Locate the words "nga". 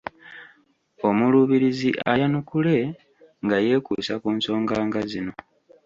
3.45-3.57, 4.87-5.01